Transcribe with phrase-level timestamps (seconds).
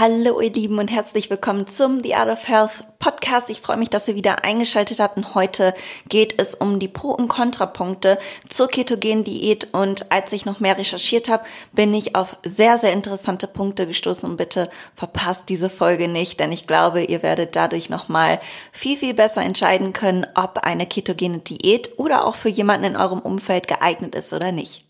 [0.00, 3.50] Hallo ihr Lieben und herzlich willkommen zum The Art of Health Podcast.
[3.50, 5.74] Ich freue mich, dass ihr wieder eingeschaltet habt und heute
[6.08, 8.18] geht es um die Pro- und Kontrapunkte
[8.48, 12.94] zur ketogenen Diät und als ich noch mehr recherchiert habe, bin ich auf sehr, sehr
[12.94, 17.90] interessante Punkte gestoßen und bitte verpasst diese Folge nicht, denn ich glaube, ihr werdet dadurch
[17.90, 18.40] nochmal
[18.72, 23.20] viel, viel besser entscheiden können, ob eine ketogene Diät oder auch für jemanden in eurem
[23.20, 24.89] Umfeld geeignet ist oder nicht.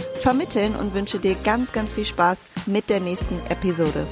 [0.21, 4.07] vermitteln und wünsche dir ganz, ganz viel Spaß mit der nächsten Episode.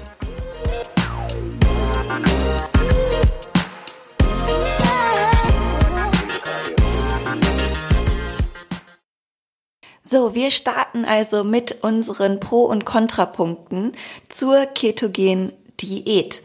[10.11, 13.91] So, wir starten also mit unseren Pro- und Kontrapunkten
[14.27, 16.41] zur ketogenen Diät.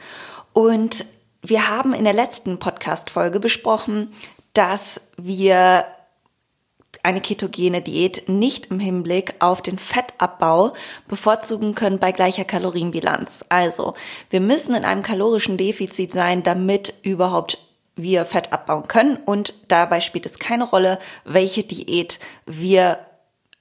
[0.53, 1.07] Und
[1.41, 4.13] wir haben in der letzten Podcast-Folge besprochen,
[4.53, 5.87] dass wir
[7.05, 10.73] eine ketogene Diät nicht im Hinblick auf den Fettabbau
[11.07, 13.45] bevorzugen können bei gleicher Kalorienbilanz.
[13.49, 13.95] Also,
[14.31, 17.59] wir müssen in einem kalorischen Defizit sein, damit überhaupt
[17.97, 22.99] wir Fett abbauen können und dabei spielt es keine Rolle, welche Diät wir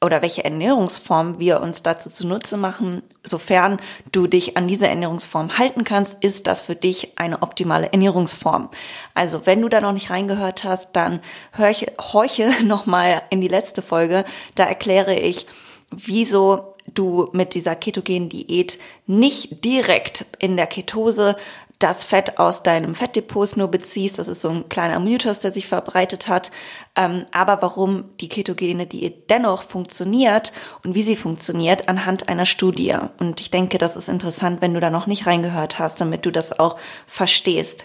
[0.03, 3.77] oder welche Ernährungsform wir uns dazu zunutze machen, sofern
[4.11, 8.69] du dich an diese Ernährungsform halten kannst, ist das für dich eine optimale Ernährungsform.
[9.13, 11.19] Also wenn du da noch nicht reingehört hast, dann
[11.57, 14.25] horche, horche nochmal in die letzte Folge.
[14.55, 15.47] Da erkläre ich,
[15.91, 18.77] wieso du mit dieser ketogenen Diät
[19.08, 21.36] nicht direkt in der Ketose
[21.83, 24.17] das Fett aus deinem Fettdepots nur beziehst.
[24.17, 26.49] Das ist so ein kleiner Mythos, der sich verbreitet hat.
[26.95, 32.95] Ähm, aber warum die ketogene Diät dennoch funktioniert und wie sie funktioniert anhand einer Studie.
[33.20, 36.32] Und ich denke, das ist interessant, wenn du da noch nicht reingehört hast, damit du
[36.32, 37.83] das auch verstehst.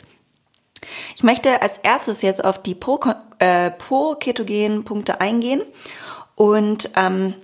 [1.17, 2.77] Ich möchte als erstes jetzt auf die
[3.41, 5.63] äh, pro-ketogenen Punkte eingehen.
[6.37, 7.35] Und ähm,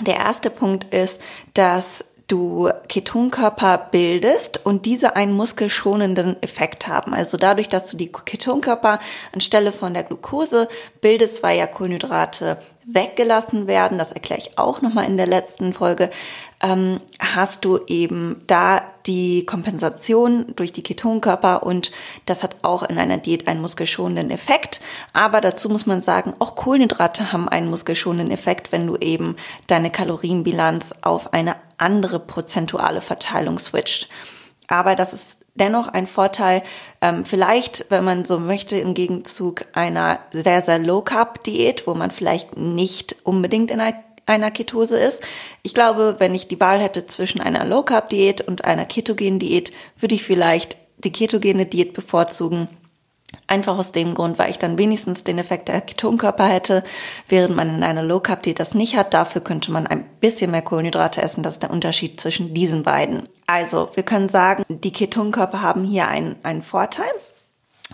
[0.00, 1.20] der erste Punkt ist,
[1.54, 7.12] dass du Ketonkörper bildest und diese einen muskelschonenden Effekt haben.
[7.12, 8.98] Also dadurch, dass du die Ketonkörper
[9.32, 10.68] anstelle von der Glucose
[11.00, 16.10] bildest, weil ja Kohlenhydrate weggelassen werden, das erkläre ich auch nochmal in der letzten Folge,
[16.64, 21.92] ähm, hast du eben da die Kompensation durch die Ketonkörper und
[22.24, 24.80] das hat auch in einer Diät einen muskelschonenden Effekt.
[25.12, 29.36] Aber dazu muss man sagen, auch Kohlenhydrate haben einen muskelschonenden Effekt, wenn du eben
[29.66, 34.08] deine Kalorienbilanz auf eine andere prozentuale Verteilung switcht.
[34.66, 36.62] Aber das ist dennoch ein Vorteil,
[37.00, 42.56] ähm, vielleicht, wenn man so möchte, im Gegenzug einer sehr, sehr Low-Carb-Diät, wo man vielleicht
[42.56, 45.22] nicht unbedingt in einer, einer Ketose ist.
[45.62, 50.14] Ich glaube, wenn ich die Wahl hätte zwischen einer Low-Carb-Diät und einer ketogenen Diät, würde
[50.14, 52.68] ich vielleicht die ketogene Diät bevorzugen
[53.46, 56.84] Einfach aus dem Grund, weil ich dann wenigstens den Effekt der Ketonkörper hätte,
[57.28, 59.14] während man in einer Low Carb Diät das nicht hat.
[59.14, 61.42] Dafür könnte man ein bisschen mehr Kohlenhydrate essen.
[61.42, 63.28] Das ist der Unterschied zwischen diesen beiden.
[63.46, 67.10] Also, wir können sagen, die Ketonkörper haben hier einen, einen Vorteil.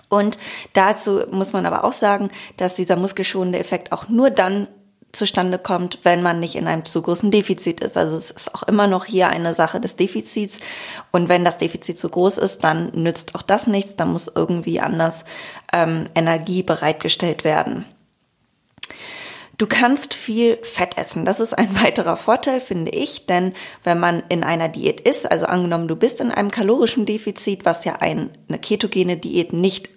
[0.08, 0.38] Und
[0.72, 4.68] dazu muss man aber auch sagen, dass dieser muskelschonende Effekt auch nur dann
[5.12, 7.96] zustande kommt, wenn man nicht in einem zu großen Defizit ist.
[7.96, 10.60] Also es ist auch immer noch hier eine Sache des Defizits.
[11.10, 13.96] Und wenn das Defizit zu groß ist, dann nützt auch das nichts.
[13.96, 15.24] Dann muss irgendwie anders
[15.72, 17.84] ähm, Energie bereitgestellt werden.
[19.60, 21.26] Du kannst viel Fett essen.
[21.26, 23.52] Das ist ein weiterer Vorteil, finde ich, denn
[23.84, 27.84] wenn man in einer Diät ist, also angenommen, du bist in einem kalorischen Defizit, was
[27.84, 28.30] ja eine
[28.62, 29.90] ketogene Diät nicht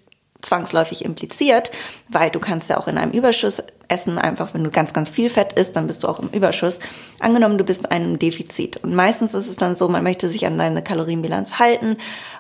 [0.44, 1.72] zwangsläufig impliziert,
[2.10, 5.30] weil du kannst ja auch in einem Überschuss essen, einfach wenn du ganz, ganz viel
[5.30, 6.80] Fett isst, dann bist du auch im Überschuss.
[7.20, 8.78] Angenommen, du bist in einem Defizit.
[8.78, 11.98] Und meistens ist es dann so, man möchte sich an deine Kalorienbilanz halten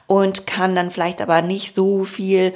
[0.08, 2.54] und kann dann vielleicht aber nicht so viel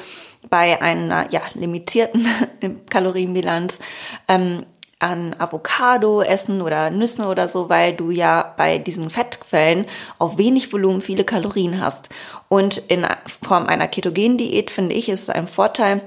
[0.50, 2.28] bei einer ja, limitierten
[2.90, 3.80] Kalorienbilanz
[4.28, 4.66] ähm,
[5.00, 9.86] an Avocado essen oder Nüssen oder so, weil du ja bei diesen Fettquellen
[10.18, 12.10] auf wenig Volumen viele Kalorien hast.
[12.50, 13.06] Und in
[13.44, 16.02] Form einer ketogenen Diät finde ich, ist es ein Vorteil,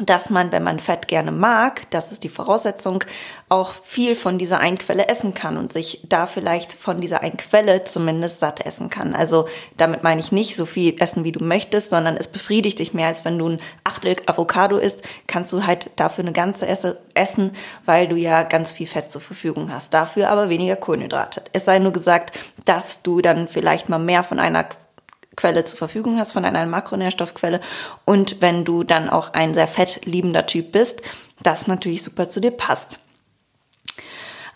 [0.00, 3.04] dass man, wenn man Fett gerne mag, das ist die Voraussetzung,
[3.48, 8.40] auch viel von dieser Einquelle essen kann und sich da vielleicht von dieser Einquelle zumindest
[8.40, 9.14] satt essen kann.
[9.14, 12.94] Also damit meine ich nicht so viel essen, wie du möchtest, sondern es befriedigt dich
[12.94, 17.00] mehr, als wenn du ein Achtel Avocado isst, kannst du halt dafür eine ganze Esse
[17.14, 17.52] essen,
[17.84, 19.94] weil du ja ganz viel Fett zur Verfügung hast.
[19.94, 21.42] Dafür aber weniger Kohlenhydrate.
[21.52, 24.66] Es sei nur gesagt, dass du dann vielleicht mal mehr von einer
[25.38, 27.60] Quelle zur Verfügung hast, von einer Makronährstoffquelle.
[28.04, 31.00] Und wenn du dann auch ein sehr fettliebender Typ bist,
[31.40, 32.98] das natürlich super zu dir passt.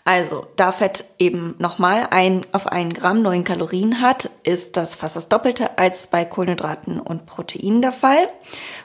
[0.05, 5.15] Also, da Fett eben nochmal ein, auf ein Gramm neun Kalorien hat, ist das fast
[5.15, 8.27] das Doppelte als bei Kohlenhydraten und Proteinen der Fall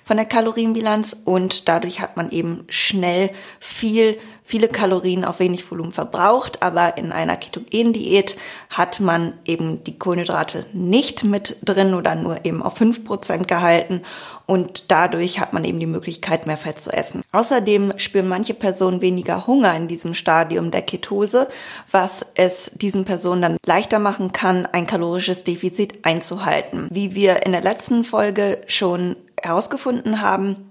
[0.05, 4.17] von der Kalorienbilanz und dadurch hat man eben schnell viel
[4.49, 8.35] viele Kalorien auf wenig Volumen verbraucht, aber in einer ketogenen Diät
[8.71, 14.01] hat man eben die Kohlenhydrate nicht mit drin oder nur eben auf fünf Prozent gehalten
[14.47, 17.21] und dadurch hat man eben die Möglichkeit, mehr Fett zu essen.
[17.31, 21.49] Außerdem spüren manche Personen weniger Hunger in diesem Stadium der Ketose,
[21.93, 26.89] was es diesen Personen dann leichter machen kann, ein kalorisches Defizit einzuhalten.
[26.91, 30.68] Wie wir in der letzten Folge schon herausgefunden haben,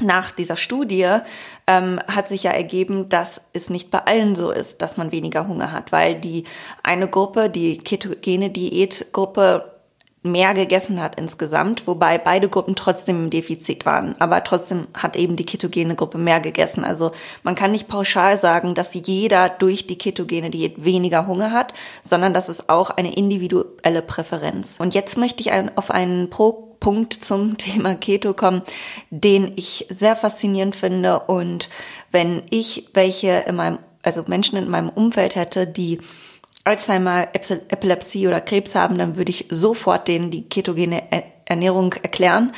[0.00, 1.08] nach dieser Studie
[1.66, 5.48] ähm, hat sich ja ergeben, dass es nicht bei allen so ist, dass man weniger
[5.48, 6.44] Hunger hat, weil die
[6.82, 9.78] eine Gruppe, die ketogene Diätgruppe,
[10.22, 14.14] mehr gegessen hat insgesamt, wobei beide Gruppen trotzdem im Defizit waren.
[14.18, 16.84] Aber trotzdem hat eben die ketogene Gruppe mehr gegessen.
[16.84, 17.12] Also
[17.42, 21.72] man kann nicht pauschal sagen, dass jeder durch die ketogene Diät weniger Hunger hat,
[22.04, 24.76] sondern das ist auch eine individuelle Präferenz.
[24.78, 28.62] Und jetzt möchte ich auf einen Pro Punkt zum Thema Keto kommen,
[29.10, 31.20] den ich sehr faszinierend finde.
[31.20, 31.68] Und
[32.10, 35.98] wenn ich welche in meinem, also Menschen in meinem Umfeld hätte, die
[36.64, 41.02] Alzheimer, Epilepsie oder Krebs haben, dann würde ich sofort denen die ketogene
[41.46, 42.52] Ernährung erklären.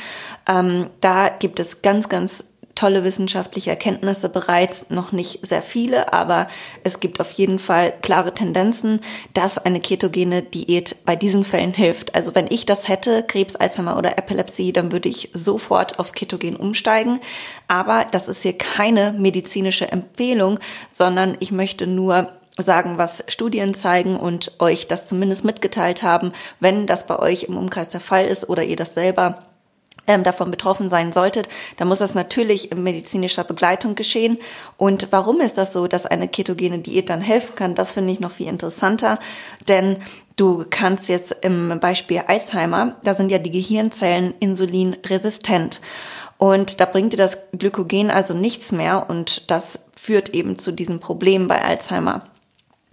[0.49, 2.43] Ähm, da gibt es ganz, ganz
[2.75, 6.47] tolle wissenschaftliche Erkenntnisse bereits, noch nicht sehr viele, aber
[6.83, 9.01] es gibt auf jeden Fall klare Tendenzen,
[9.33, 12.15] dass eine ketogene Diät bei diesen Fällen hilft.
[12.15, 16.55] Also wenn ich das hätte, Krebs, Alzheimer oder Epilepsie, dann würde ich sofort auf Ketogen
[16.55, 17.19] umsteigen.
[17.67, 20.59] Aber das ist hier keine medizinische Empfehlung,
[20.91, 26.85] sondern ich möchte nur sagen, was Studien zeigen und euch das zumindest mitgeteilt haben, wenn
[26.85, 29.50] das bei euch im Umkreis der Fall ist oder ihr das selber
[30.11, 31.47] ähm, davon betroffen sein solltet,
[31.77, 34.37] dann muss das natürlich in medizinischer Begleitung geschehen.
[34.77, 37.75] Und warum ist das so, dass eine ketogene Diät dann helfen kann?
[37.75, 39.19] Das finde ich noch viel interessanter,
[39.67, 39.97] denn
[40.35, 45.81] du kannst jetzt im Beispiel Alzheimer, da sind ja die Gehirnzellen insulinresistent.
[46.37, 50.99] Und da bringt dir das Glykogen also nichts mehr und das führt eben zu diesem
[50.99, 52.23] Problem bei Alzheimer.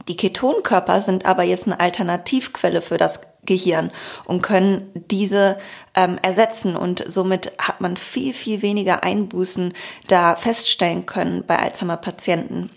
[0.09, 3.91] Die Ketonkörper sind aber jetzt eine Alternativquelle für das Gehirn
[4.25, 5.59] und können diese
[5.95, 9.73] ähm, ersetzen und somit hat man viel, viel weniger Einbußen
[10.09, 12.71] da feststellen können bei Alzheimer-Patienten.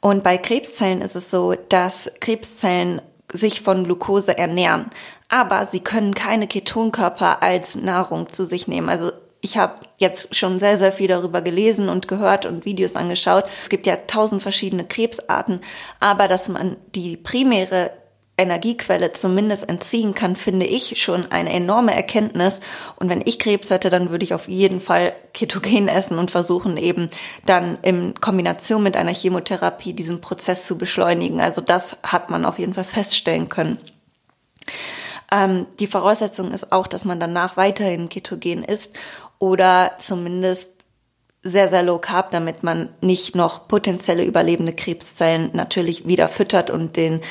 [0.00, 3.02] Und bei Krebszellen ist es so, dass Krebszellen
[3.32, 4.90] sich von Glucose ernähren,
[5.28, 8.88] aber sie können keine Ketonkörper als Nahrung zu sich nehmen.
[8.88, 9.12] Also
[9.42, 13.44] ich habe jetzt schon sehr, sehr viel darüber gelesen und gehört und Videos angeschaut.
[13.64, 15.60] Es gibt ja tausend verschiedene Krebsarten,
[16.00, 17.90] aber dass man die primäre
[18.38, 22.60] Energiequelle zumindest entziehen kann, finde ich schon eine enorme Erkenntnis.
[22.96, 26.76] Und wenn ich Krebs hätte, dann würde ich auf jeden Fall Ketogen essen und versuchen
[26.76, 27.10] eben
[27.44, 31.40] dann in Kombination mit einer Chemotherapie diesen Prozess zu beschleunigen.
[31.40, 33.78] Also das hat man auf jeden Fall feststellen können.
[35.32, 38.96] Ähm, die Voraussetzung ist auch, dass man danach weiterhin Ketogen isst
[39.38, 40.72] oder zumindest
[41.42, 46.96] sehr, sehr low carb, damit man nicht noch potenzielle überlebende Krebszellen natürlich wieder füttert und
[46.96, 47.22] den,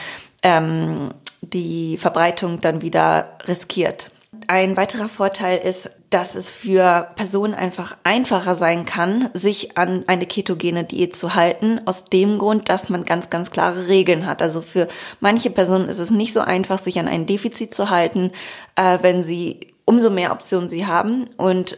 [0.41, 4.11] ähm, die Verbreitung dann wieder riskiert.
[4.47, 10.25] Ein weiterer Vorteil ist, dass es für Personen einfach einfacher sein kann, sich an eine
[10.25, 14.41] ketogene Diät zu halten, aus dem Grund, dass man ganz, ganz klare Regeln hat.
[14.41, 14.87] Also für
[15.19, 18.31] manche Personen ist es nicht so einfach, sich an ein Defizit zu halten,
[18.75, 21.77] äh, wenn sie umso mehr Optionen sie haben und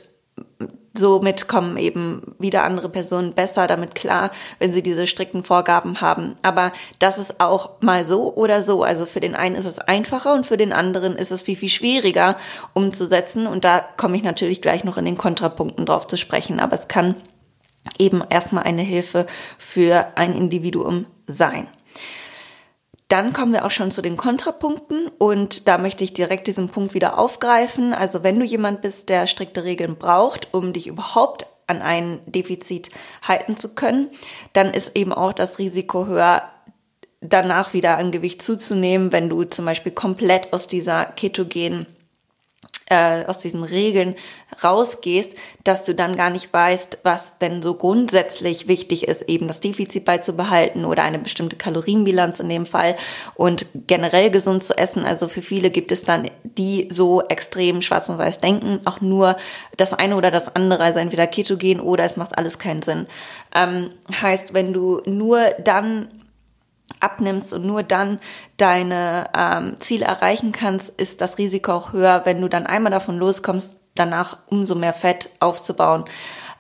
[0.93, 6.35] somit kommen eben wieder andere Personen besser damit klar, wenn sie diese strikten Vorgaben haben.
[6.43, 8.83] Aber das ist auch mal so oder so.
[8.83, 11.69] Also für den einen ist es einfacher und für den anderen ist es viel, viel
[11.69, 12.37] schwieriger
[12.73, 13.47] umzusetzen.
[13.47, 16.59] Und da komme ich natürlich gleich noch in den Kontrapunkten drauf zu sprechen.
[16.59, 17.15] Aber es kann
[17.97, 19.25] eben erstmal eine Hilfe
[19.57, 21.67] für ein Individuum sein.
[23.13, 26.95] Dann kommen wir auch schon zu den Kontrapunkten und da möchte ich direkt diesen Punkt
[26.95, 27.93] wieder aufgreifen.
[27.93, 32.89] Also wenn du jemand bist, der strikte Regeln braucht, um dich überhaupt an ein Defizit
[33.21, 34.09] halten zu können,
[34.53, 36.41] dann ist eben auch das Risiko höher,
[37.21, 41.85] danach wieder an Gewicht zuzunehmen, wenn du zum Beispiel komplett aus dieser ketogenen
[42.93, 44.15] äh, aus diesen Regeln
[44.63, 45.33] rausgehst,
[45.63, 50.05] dass du dann gar nicht weißt, was denn so grundsätzlich wichtig ist, eben das Defizit
[50.05, 52.95] beizubehalten oder eine bestimmte Kalorienbilanz in dem Fall
[53.33, 55.05] und generell gesund zu essen.
[55.05, 59.35] Also für viele gibt es dann, die so extrem schwarz und weiß denken, auch nur
[59.75, 63.07] das eine oder das andere, also entweder ketogen oder es macht alles keinen Sinn.
[63.55, 63.89] Ähm,
[64.21, 66.09] heißt, wenn du nur dann
[66.99, 68.19] abnimmst und nur dann
[68.57, 73.17] deine ähm, Ziele erreichen kannst, ist das Risiko auch höher, wenn du dann einmal davon
[73.17, 76.05] loskommst, danach umso mehr Fett aufzubauen,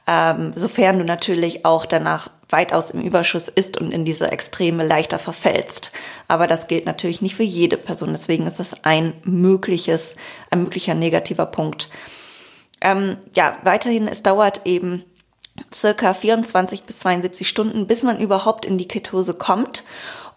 [0.07, 5.17] ähm, sofern du natürlich auch danach weitaus im Überschuss ist und in diese Extreme leichter
[5.17, 5.91] verfällst.
[6.27, 8.13] Aber das gilt natürlich nicht für jede Person.
[8.13, 10.15] Deswegen ist das ein mögliches,
[10.51, 11.89] ein möglicher negativer Punkt.
[12.81, 15.03] Ähm, ja, weiterhin, es dauert eben
[15.73, 19.83] circa 24 bis 72 Stunden, bis man überhaupt in die Ketose kommt.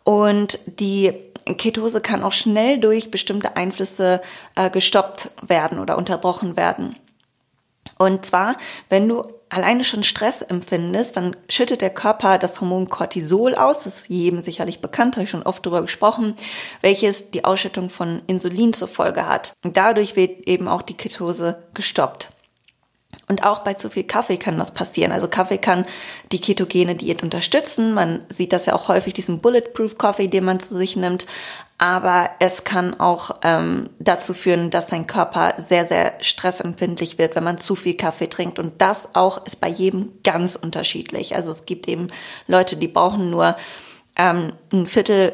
[0.04, 1.12] Und die
[1.58, 4.20] Ketose kann auch schnell durch bestimmte Einflüsse
[4.54, 6.96] äh, gestoppt werden oder unterbrochen werden.
[7.98, 8.56] Und zwar,
[8.88, 13.98] wenn du alleine schon Stress empfindest, dann schüttet der Körper das Hormon Cortisol aus, das
[13.98, 16.34] ist jedem sicherlich bekannt, habe ich schon oft drüber gesprochen,
[16.82, 19.52] welches die Ausschüttung von Insulin zur Folge hat.
[19.64, 22.30] Und dadurch wird eben auch die Ketose gestoppt.
[23.28, 25.12] Und auch bei zu viel Kaffee kann das passieren.
[25.12, 25.84] Also Kaffee kann
[26.30, 27.92] die ketogene Diät unterstützen.
[27.92, 31.26] Man sieht das ja auch häufig, diesen Bulletproof Coffee, den man zu sich nimmt.
[31.78, 37.44] Aber es kann auch ähm, dazu führen, dass dein Körper sehr, sehr stressempfindlich wird, wenn
[37.44, 38.58] man zu viel Kaffee trinkt.
[38.58, 41.34] Und das auch ist bei jedem ganz unterschiedlich.
[41.34, 42.08] Also es gibt eben
[42.46, 43.56] Leute, die brauchen nur
[44.16, 45.32] ähm, ein Viertel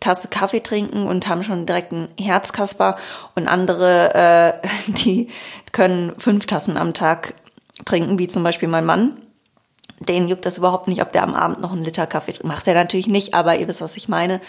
[0.00, 2.96] Tasse Kaffee trinken und haben schon direkt einen Herzkasper
[3.34, 5.28] und andere, äh, die
[5.72, 7.34] können fünf Tassen am Tag
[7.84, 9.18] trinken, wie zum Beispiel mein Mann.
[10.00, 12.46] Den juckt das überhaupt nicht, ob der am Abend noch einen Liter Kaffee trinkt.
[12.46, 14.40] Macht er natürlich nicht, aber ihr wisst, was ich meine.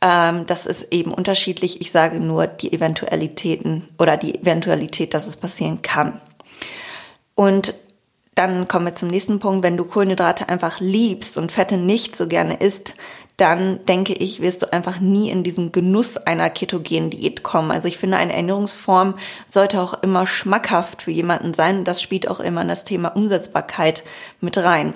[0.00, 1.80] Ähm, das ist eben unterschiedlich.
[1.80, 6.20] Ich sage nur die Eventualitäten oder die Eventualität, dass es passieren kann.
[7.34, 7.74] Und
[8.46, 9.62] dann kommen wir zum nächsten Punkt.
[9.62, 12.94] Wenn du Kohlenhydrate einfach liebst und Fette nicht so gerne isst,
[13.36, 17.70] dann denke ich, wirst du einfach nie in diesen Genuss einer ketogenen Diät kommen.
[17.70, 19.14] Also ich finde, eine Ernährungsform
[19.48, 21.84] sollte auch immer schmackhaft für jemanden sein.
[21.84, 24.04] Das spielt auch immer in das Thema Umsetzbarkeit
[24.40, 24.94] mit rein.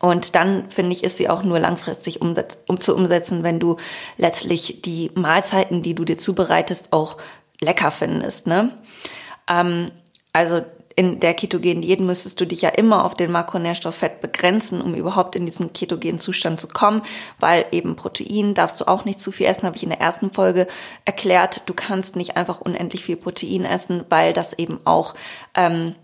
[0.00, 3.76] Und dann finde ich, ist sie auch nur langfristig umsetz um zu umsetzen, wenn du
[4.16, 7.16] letztlich die Mahlzeiten, die du dir zubereitest, auch
[7.60, 8.46] lecker findest.
[8.46, 8.70] Ne?
[9.48, 9.90] Ähm,
[10.32, 10.62] also
[10.98, 14.96] in der ketogenen Diät müsstest du dich ja immer auf den Makronährstoff Fett begrenzen, um
[14.96, 17.02] überhaupt in diesen ketogenen Zustand zu kommen,
[17.38, 20.32] weil eben Protein darfst du auch nicht zu viel essen, habe ich in der ersten
[20.32, 20.66] Folge
[21.04, 21.62] erklärt.
[21.66, 25.14] Du kannst nicht einfach unendlich viel Protein essen, weil das eben auch
[25.54, 25.94] ähm,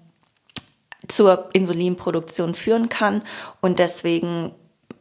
[1.08, 3.22] zur Insulinproduktion führen kann
[3.60, 4.52] und deswegen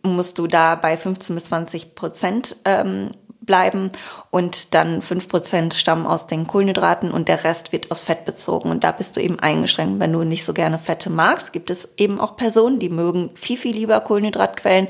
[0.02, 3.12] musst du da bei 15 bis 20 Prozent ähm,
[3.46, 3.92] bleiben
[4.30, 8.70] und dann fünf Prozent stammen aus den Kohlenhydraten und der Rest wird aus Fett bezogen.
[8.70, 10.00] Und da bist du eben eingeschränkt.
[10.00, 13.58] Wenn du nicht so gerne Fette magst, gibt es eben auch Personen, die mögen viel,
[13.58, 14.88] viel lieber Kohlenhydratquellen.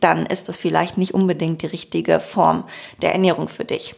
[0.00, 2.64] Dann ist das vielleicht nicht unbedingt die richtige Form
[3.02, 3.94] der Ernährung für dich.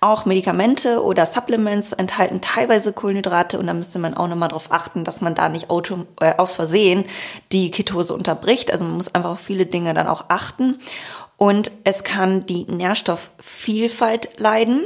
[0.00, 5.04] Auch Medikamente oder Supplements enthalten teilweise Kohlenhydrate und da müsste man auch nochmal darauf achten,
[5.04, 7.04] dass man da nicht auto, äh, aus Versehen
[7.52, 8.72] die Ketose unterbricht.
[8.72, 10.78] Also man muss einfach auf viele Dinge dann auch achten.
[11.42, 14.82] Und es kann die Nährstoffvielfalt leiden.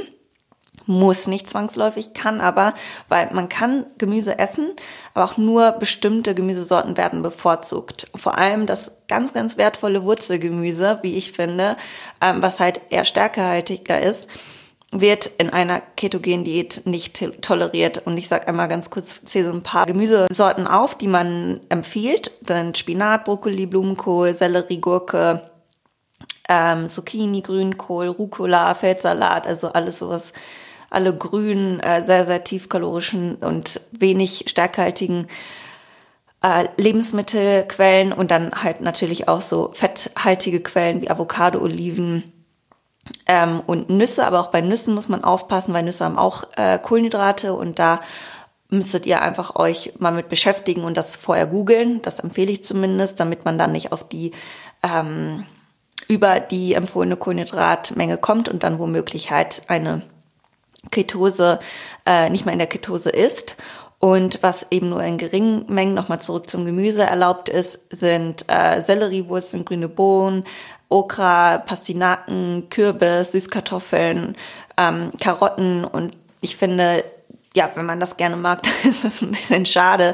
[0.85, 2.73] Muss nicht zwangsläufig, kann aber,
[3.09, 4.69] weil man kann Gemüse essen,
[5.13, 8.09] aber auch nur bestimmte Gemüsesorten werden bevorzugt.
[8.15, 11.75] Vor allem das ganz, ganz wertvolle Wurzelgemüse, wie ich finde,
[12.21, 14.29] ähm, was halt eher stärkehaltiger ist,
[14.91, 18.03] wird in einer ketogenen Diät nicht toleriert.
[18.05, 22.31] Und ich sage einmal ganz kurz, zähle so ein paar Gemüsesorten auf, die man empfiehlt.
[22.43, 25.41] Das sind Spinat, Brokkoli, Blumenkohl, Sellerie, Gurke,
[26.49, 30.33] ähm, Zucchini, Grünkohl, Rucola, Feldsalat, also alles sowas,
[30.89, 35.27] alle grünen, äh, sehr, sehr tiefkalorischen und wenig stärkhaltigen
[36.45, 42.31] äh, Lebensmittelquellen und dann halt natürlich auch so fetthaltige Quellen wie Avocado, Oliven
[43.27, 44.25] ähm, und Nüsse.
[44.25, 48.01] Aber auch bei Nüssen muss man aufpassen, weil Nüsse haben auch äh, Kohlenhydrate und da
[48.69, 52.01] müsstet ihr einfach euch mal mit beschäftigen und das vorher googeln.
[52.01, 54.31] Das empfehle ich zumindest, damit man dann nicht auf die
[54.83, 55.45] ähm,
[56.07, 60.01] über die empfohlene Kohlenhydratmenge kommt und dann womöglich halt eine
[60.91, 61.59] Ketose
[62.05, 63.57] äh, nicht mehr in der Ketose ist.
[63.99, 68.83] Und was eben nur in geringen Mengen, nochmal zurück zum Gemüse, erlaubt ist, sind äh,
[68.83, 70.43] Selleriewurzeln, grüne Bohnen,
[70.89, 74.35] Okra, Pastinaken, Kürbis, Süßkartoffeln,
[74.77, 75.85] ähm, Karotten.
[75.85, 77.03] Und ich finde,
[77.55, 80.13] ja, wenn man das gerne mag, dann ist es ein bisschen schade,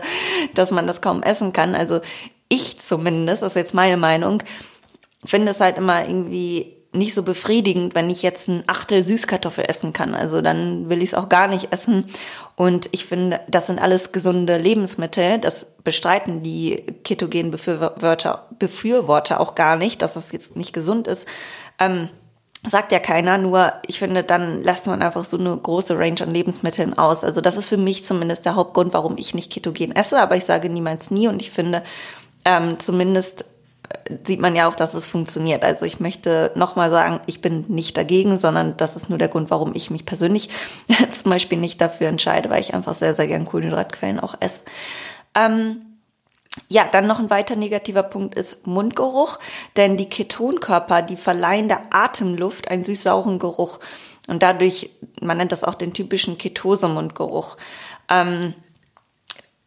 [0.53, 1.75] dass man das kaum essen kann.
[1.75, 2.01] Also
[2.47, 4.43] ich zumindest, das ist jetzt meine Meinung,
[5.23, 9.93] finde es halt immer irgendwie nicht so befriedigend, wenn ich jetzt ein Achtel Süßkartoffel essen
[9.93, 10.13] kann.
[10.13, 12.05] Also dann will ich es auch gar nicht essen.
[12.55, 15.39] Und ich finde, das sind alles gesunde Lebensmittel.
[15.39, 21.27] Das bestreiten die ketogenen Befürworter, Befürworter auch gar nicht, dass es jetzt nicht gesund ist.
[21.79, 22.09] Ähm,
[22.67, 26.33] sagt ja keiner, nur ich finde, dann lässt man einfach so eine große Range an
[26.33, 27.23] Lebensmitteln aus.
[27.23, 30.43] Also das ist für mich zumindest der Hauptgrund, warum ich nicht ketogen esse, aber ich
[30.43, 31.83] sage niemals nie und ich finde,
[32.45, 33.45] ähm, zumindest
[34.25, 35.63] sieht man ja auch, dass es funktioniert.
[35.63, 39.49] Also ich möchte nochmal sagen, ich bin nicht dagegen, sondern das ist nur der Grund,
[39.49, 40.49] warum ich mich persönlich
[41.11, 44.61] zum Beispiel nicht dafür entscheide, weil ich einfach sehr, sehr gern Kohlenhydratquellen auch esse.
[45.35, 45.81] Ähm,
[46.67, 49.39] ja, dann noch ein weiter negativer Punkt ist Mundgeruch,
[49.77, 53.79] denn die Ketonkörper, die verleihen der Atemluft einen süß-sauren Geruch
[54.27, 54.89] und dadurch,
[55.21, 57.57] man nennt das auch den typischen Ketose-Mundgeruch.
[58.09, 58.53] Ähm,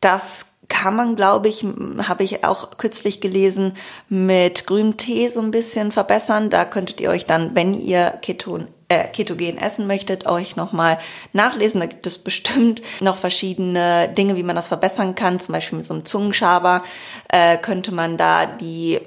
[0.00, 1.64] das kann man, glaube ich,
[2.06, 3.74] habe ich auch kürzlich gelesen,
[4.08, 6.50] mit grünem Tee so ein bisschen verbessern.
[6.50, 10.98] Da könntet ihr euch dann, wenn ihr Keton, äh, Ketogen essen möchtet, euch nochmal
[11.32, 11.80] nachlesen.
[11.80, 15.40] Da gibt es bestimmt noch verschiedene Dinge, wie man das verbessern kann.
[15.40, 16.82] Zum Beispiel mit so einem Zungenschaber
[17.28, 19.00] äh, könnte man da die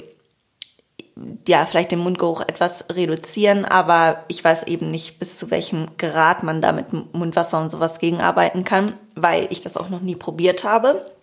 [1.48, 6.44] ja, vielleicht den Mundgeruch etwas reduzieren, aber ich weiß eben nicht, bis zu welchem Grad
[6.44, 10.64] man da mit Mundwasser und sowas gegenarbeiten kann, weil ich das auch noch nie probiert
[10.64, 11.17] habe.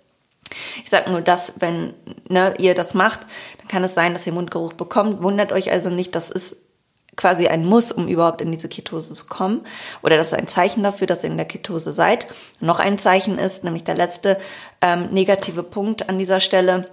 [0.82, 1.94] Ich sage nur, dass wenn
[2.28, 3.20] ne, ihr das macht,
[3.58, 5.22] dann kann es sein, dass ihr Mundgeruch bekommt.
[5.22, 6.56] Wundert euch also nicht, das ist
[7.16, 9.64] quasi ein Muss, um überhaupt in diese Ketose zu kommen.
[10.02, 12.26] Oder das ist ein Zeichen dafür, dass ihr in der Ketose seid.
[12.60, 14.38] noch ein Zeichen ist, nämlich der letzte
[14.80, 16.86] ähm, negative Punkt an dieser Stelle,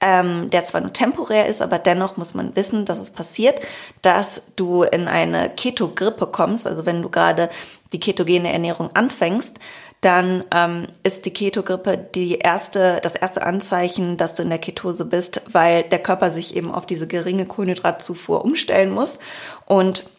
[0.00, 3.60] ähm, der zwar nur temporär ist, aber dennoch muss man wissen, dass es passiert,
[4.02, 6.66] dass du in eine Ketogrippe kommst.
[6.66, 7.48] Also wenn du gerade
[7.92, 9.58] die ketogene Ernährung anfängst,
[10.04, 15.06] dann ähm, ist die Ketogrippe die erste, das erste Anzeichen, dass du in der Ketose
[15.06, 19.18] bist, weil der Körper sich eben auf diese geringe Kohlenhydratzufuhr umstellen muss.
[19.64, 20.10] Und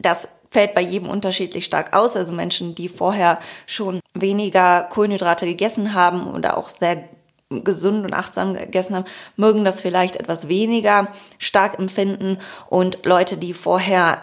[0.00, 2.16] das fällt bei jedem unterschiedlich stark aus.
[2.16, 7.04] Also Menschen, die vorher schon weniger Kohlenhydrate gegessen haben oder auch sehr
[7.50, 12.38] gesund und achtsam gegessen haben, mögen das vielleicht etwas weniger stark empfinden
[12.68, 14.22] und Leute, die vorher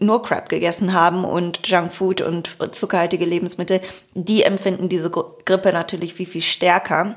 [0.00, 3.80] nur Crap gegessen haben und Junkfood und zuckerhaltige Lebensmittel,
[4.14, 7.16] die empfinden diese Grippe natürlich viel, viel stärker.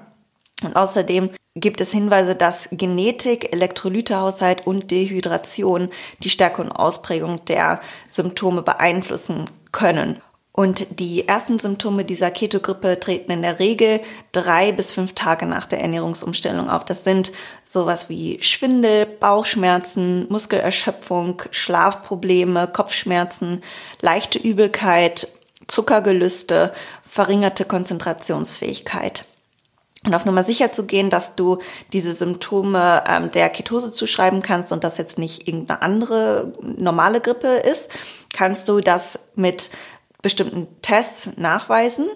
[0.64, 5.90] Und außerdem gibt es Hinweise, dass Genetik, Elektrolytehaushalt und Dehydration
[6.24, 10.22] die Stärke und Ausprägung der Symptome beeinflussen können.
[10.62, 14.00] Und die ersten Symptome dieser Ketogrippe treten in der Regel
[14.32, 16.86] drei bis fünf Tage nach der Ernährungsumstellung auf.
[16.86, 17.32] Das sind
[17.66, 23.62] sowas wie Schwindel, Bauchschmerzen, Muskelerschöpfung, Schlafprobleme, Kopfschmerzen,
[24.02, 25.28] leichte Übelkeit,
[25.66, 26.72] Zuckergelüste,
[27.10, 29.26] verringerte Konzentrationsfähigkeit.
[30.06, 31.58] Und auf Nummer sicher zu gehen, dass du
[31.92, 37.48] diese Symptome ähm, der Ketose zuschreiben kannst und das jetzt nicht irgendeine andere normale Grippe
[37.48, 37.90] ist,
[38.32, 39.72] kannst du das mit
[40.22, 42.08] bestimmten Tests nachweisen.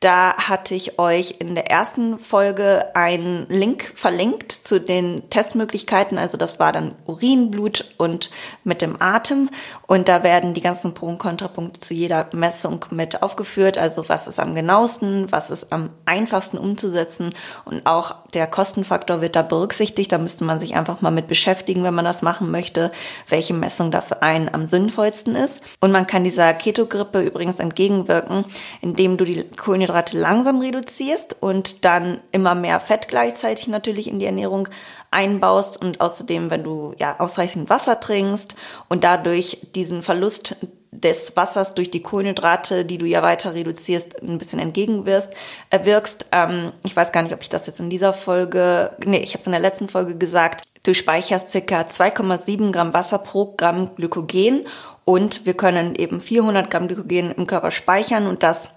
[0.00, 6.18] Da hatte ich euch in der ersten Folge einen Link verlinkt zu den Testmöglichkeiten.
[6.18, 8.30] Also das war dann Urinblut und
[8.62, 9.48] mit dem Atem.
[9.86, 13.78] Und da werden die ganzen Pro- und Kontrapunkte zu jeder Messung mit aufgeführt.
[13.78, 17.30] Also was ist am genauesten, was ist am einfachsten umzusetzen.
[17.64, 20.12] Und auch der Kostenfaktor wird da berücksichtigt.
[20.12, 22.92] Da müsste man sich einfach mal mit beschäftigen, wenn man das machen möchte,
[23.28, 25.62] welche Messung da für einen am sinnvollsten ist.
[25.80, 28.44] Und man kann dieser Ketogrippe übrigens entgegenwirken,
[28.82, 34.26] indem du die Kohlenhydrate langsam reduzierst und dann immer mehr Fett gleichzeitig natürlich in die
[34.26, 34.68] Ernährung
[35.10, 38.54] einbaust und außerdem, wenn du ja ausreichend Wasser trinkst
[38.88, 40.56] und dadurch diesen Verlust
[41.02, 45.30] des Wassers durch die Kohlenhydrate, die du ja weiter reduzierst, ein bisschen entgegenwirkst.
[45.70, 46.26] Äh, wirkst.
[46.32, 49.40] Ähm, ich weiß gar nicht, ob ich das jetzt in dieser Folge, nee, ich habe
[49.40, 50.66] es in der letzten Folge gesagt.
[50.84, 54.66] Du speicherst circa 2,7 Gramm Wasser pro Gramm Glykogen
[55.04, 58.70] und wir können eben 400 Gramm Glykogen im Körper speichern und das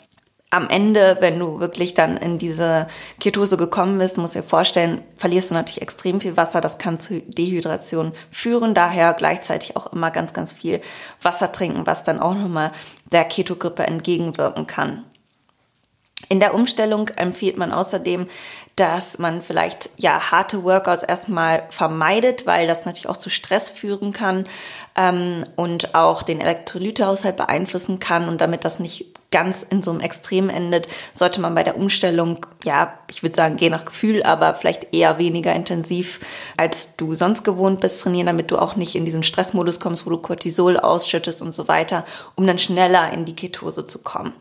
[0.51, 2.87] am Ende, wenn du wirklich dann in diese
[3.19, 6.59] Ketose gekommen bist, musst du dir vorstellen, verlierst du natürlich extrem viel Wasser.
[6.59, 8.73] Das kann zu Dehydration führen.
[8.73, 10.81] Daher gleichzeitig auch immer ganz, ganz viel
[11.21, 12.71] Wasser trinken, was dann auch nochmal
[13.11, 15.05] der Ketogrippe entgegenwirken kann.
[16.29, 18.27] In der Umstellung empfiehlt man außerdem,
[18.79, 24.13] dass man vielleicht ja harte Workouts erstmal vermeidet, weil das natürlich auch zu Stress führen
[24.13, 24.45] kann
[24.95, 28.29] ähm, und auch den Elektrolytehaushalt beeinflussen kann.
[28.29, 32.45] Und damit das nicht ganz in so einem Extrem endet, sollte man bei der Umstellung,
[32.63, 36.19] ja, ich würde sagen, geh nach Gefühl, aber vielleicht eher weniger intensiv,
[36.57, 40.09] als du sonst gewohnt bist, trainieren, damit du auch nicht in diesen Stressmodus kommst, wo
[40.09, 44.33] du Cortisol ausschüttest und so weiter, um dann schneller in die Ketose zu kommen.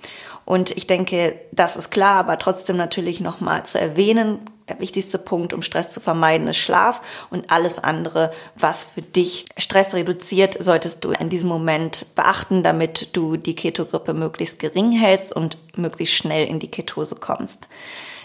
[0.49, 4.28] Und ich denke, das ist klar, aber trotzdem natürlich nochmal zu erwähnen,
[4.69, 9.47] der wichtigste Punkt, um Stress zu vermeiden, ist Schlaf und alles andere, was für dich
[9.57, 15.33] Stress reduziert, solltest du in diesem Moment beachten, damit du die Ketogrippe möglichst gering hältst
[15.33, 17.69] und möglichst schnell in die Ketose kommst.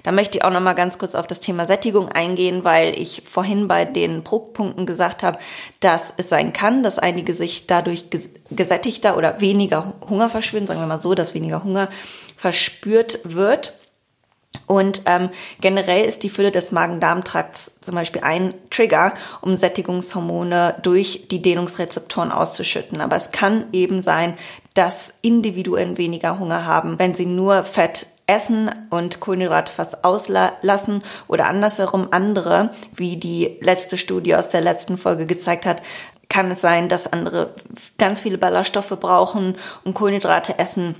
[0.04, 3.24] Da möchte ich auch noch mal ganz kurz auf das Thema Sättigung eingehen, weil ich
[3.26, 5.39] vorhin bei den Druckpunkten gesagt habe,
[5.80, 8.08] dass es sein kann, dass einige sich dadurch
[8.52, 11.89] gesättigter oder weniger Hunger verspüren, sagen wir mal so, dass weniger Hunger
[12.36, 13.80] verspürt wird.
[14.68, 15.30] Und ähm,
[15.62, 22.32] generell ist die Fülle des Magen-Darm-Trakts zum Beispiel ein Trigger, um Sättigungshormone durch die Dehnungsrezeptoren
[22.32, 23.02] auszuschütten.
[23.02, 24.36] Aber es kann eben sein,
[24.74, 31.48] dass Individuen weniger Hunger haben, wenn sie nur Fett essen und Kohlenhydrate fast auslassen oder
[31.48, 35.82] andersherum andere, wie die letzte Studie aus der letzten Folge gezeigt hat,
[36.30, 37.54] kann es sein, dass andere
[37.98, 40.96] ganz viele Ballaststoffe brauchen und Kohlenhydrate essen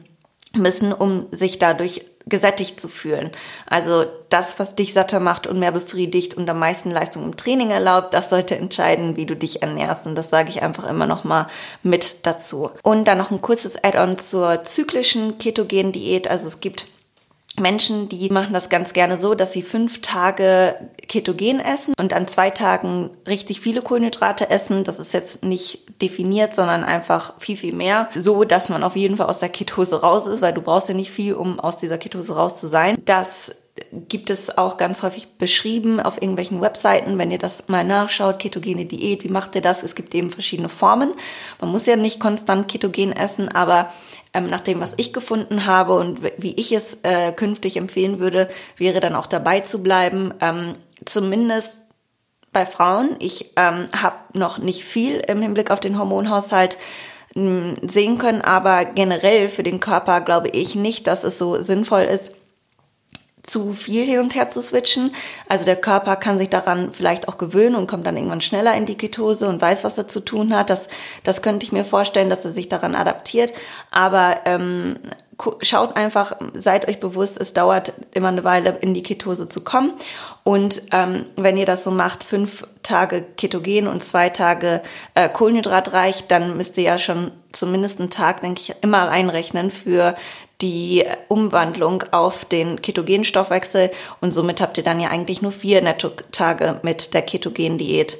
[0.56, 3.32] müssen, um sich dadurch gesättigt zu fühlen.
[3.68, 7.72] Also das, was dich satter macht und mehr befriedigt und am meisten Leistung im Training
[7.72, 10.08] erlaubt, das sollte entscheiden, wie du dich ernährst.
[10.08, 11.48] Und das sage ich einfach immer noch mal
[11.84, 12.72] mit dazu.
[12.82, 16.30] Und dann noch ein kurzes Add-on zur zyklischen ketogenen Diät.
[16.30, 16.88] Also es gibt
[17.60, 20.76] Menschen, die machen das ganz gerne so, dass sie fünf Tage
[21.08, 24.84] ketogen essen und an zwei Tagen richtig viele Kohlenhydrate essen.
[24.84, 28.10] Das ist jetzt nicht definiert, sondern einfach viel, viel mehr.
[28.16, 30.96] So, dass man auf jeden Fall aus der Ketose raus ist, weil du brauchst ja
[30.96, 32.98] nicht viel, um aus dieser Ketose raus zu sein.
[33.06, 33.52] Das
[33.92, 38.86] gibt es auch ganz häufig beschrieben auf irgendwelchen Webseiten, wenn ihr das mal nachschaut, ketogene
[38.86, 39.82] Diät, wie macht ihr das?
[39.82, 41.14] Es gibt eben verschiedene Formen.
[41.60, 43.92] Man muss ja nicht konstant ketogen essen, aber
[44.34, 48.50] ähm, nach dem, was ich gefunden habe und wie ich es äh, künftig empfehlen würde,
[48.78, 50.74] wäre dann auch dabei zu bleiben, ähm,
[51.06, 51.84] zumindest
[52.52, 53.16] bei Frauen.
[53.20, 56.78] Ich ähm, habe noch nicht viel im Hinblick auf den Hormonhaushalt
[57.34, 62.04] hm, sehen können, aber generell für den Körper glaube ich nicht, dass es so sinnvoll
[62.04, 62.32] ist,
[63.44, 65.14] zu viel hin und her zu switchen.
[65.50, 68.86] Also der Körper kann sich daran vielleicht auch gewöhnen und kommt dann irgendwann schneller in
[68.86, 70.70] die Ketose und weiß, was er zu tun hat.
[70.70, 70.88] Das,
[71.24, 73.52] das könnte ich mir vorstellen, dass er sich daran adaptiert.
[73.92, 74.96] Aber ähm,
[75.62, 79.94] schaut einfach, seid euch bewusst, es dauert immer eine Weile in die Ketose zu kommen.
[80.44, 84.82] Und ähm, wenn ihr das so macht, fünf Tage Ketogen und zwei Tage
[85.16, 90.16] äh, kohlenhydratreich, dann müsst ihr ja schon zumindest einen Tag, denke ich, immer einrechnen für
[90.62, 93.92] die Umwandlung auf den ketogenen Stoffwechsel
[94.22, 98.18] und somit habt ihr dann ja eigentlich nur vier Netto-Tage mit der ketogenen Diät.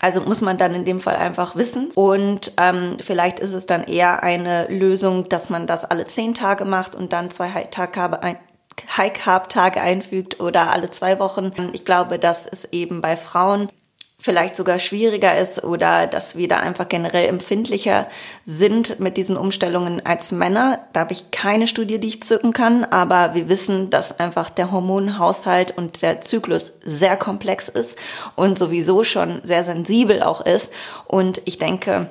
[0.00, 1.90] Also muss man dann in dem Fall einfach wissen.
[1.94, 6.64] Und ähm, vielleicht ist es dann eher eine Lösung, dass man das alle zehn Tage
[6.64, 11.52] macht und dann zwei High-Carb-Tage einfügt oder alle zwei Wochen.
[11.72, 13.68] Ich glaube, das ist eben bei Frauen
[14.26, 18.08] vielleicht sogar schwieriger ist oder dass wir da einfach generell empfindlicher
[18.44, 20.80] sind mit diesen Umstellungen als Männer.
[20.92, 24.72] Da habe ich keine Studie, die ich zücken kann, aber wir wissen, dass einfach der
[24.72, 27.96] Hormonhaushalt und der Zyklus sehr komplex ist
[28.34, 30.72] und sowieso schon sehr sensibel auch ist.
[31.06, 32.10] Und ich denke,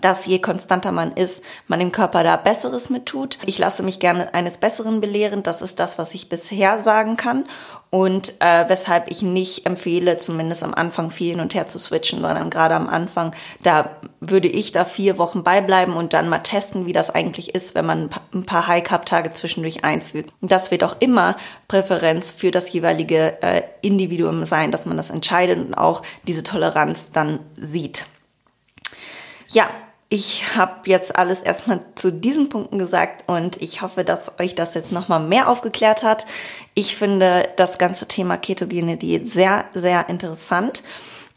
[0.00, 3.38] dass je konstanter man ist, man dem Körper da Besseres mit tut.
[3.46, 5.42] Ich lasse mich gerne eines Besseren belehren.
[5.42, 7.46] Das ist das, was ich bisher sagen kann.
[7.90, 12.20] Und äh, weshalb ich nicht empfehle, zumindest am Anfang viel hin und her zu switchen,
[12.20, 13.32] sondern gerade am Anfang,
[13.62, 17.74] da würde ich da vier Wochen beibleiben und dann mal testen, wie das eigentlich ist,
[17.74, 20.34] wenn man ein paar High-Carb-Tage zwischendurch einfügt.
[20.42, 21.36] Das wird auch immer
[21.68, 27.12] Präferenz für das jeweilige äh, Individuum sein, dass man das entscheidet und auch diese Toleranz
[27.12, 28.08] dann sieht.
[29.48, 29.70] Ja,
[30.08, 34.74] ich habe jetzt alles erstmal zu diesen Punkten gesagt und ich hoffe, dass euch das
[34.74, 36.26] jetzt nochmal mehr aufgeklärt hat.
[36.74, 40.84] Ich finde das ganze Thema ketogene Diät sehr, sehr interessant.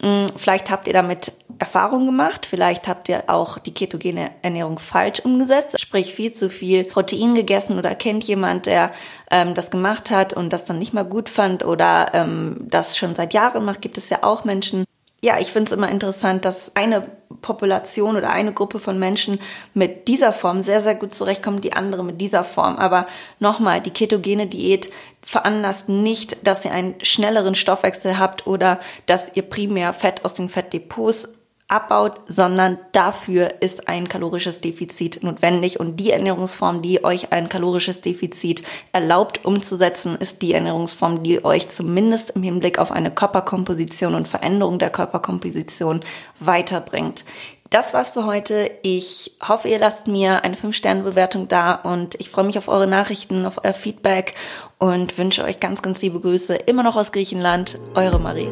[0.02, 5.20] Hm, vielleicht habt ihr damit Erfahrung gemacht, vielleicht habt ihr auch die ketogene Ernährung falsch
[5.22, 8.94] umgesetzt, sprich viel zu viel Protein gegessen oder kennt jemand, der
[9.30, 13.16] ähm, das gemacht hat und das dann nicht mal gut fand oder ähm, das schon
[13.16, 14.86] seit Jahren macht, gibt es ja auch Menschen
[15.22, 17.02] ja, ich finde es immer interessant, dass eine
[17.42, 19.40] Population oder eine Gruppe von Menschen
[19.74, 22.78] mit dieser Form sehr, sehr gut zurechtkommt, die andere mit dieser Form.
[22.78, 23.06] Aber
[23.40, 24.90] nochmal, die ketogene Diät
[25.22, 30.50] veranlasst nicht, dass ihr einen schnelleren Stoffwechsel habt oder dass ihr primär Fett aus den
[30.50, 31.38] Fettdepots
[31.70, 35.80] abbaut, sondern dafür ist ein kalorisches Defizit notwendig.
[35.80, 41.70] Und die Ernährungsform, die euch ein kalorisches Defizit erlaubt umzusetzen, ist die Ernährungsform, die euch
[41.70, 46.02] zumindest im Hinblick auf eine Körperkomposition und Veränderung der Körperkomposition
[46.40, 47.24] weiterbringt.
[47.70, 48.72] Das war's für heute.
[48.82, 53.46] Ich hoffe, ihr lasst mir eine 5-Sterne-Bewertung da und ich freue mich auf eure Nachrichten,
[53.46, 54.34] auf euer Feedback
[54.80, 56.56] und wünsche euch ganz, ganz liebe Grüße.
[56.56, 57.78] Immer noch aus Griechenland.
[57.94, 58.50] Eure Marie.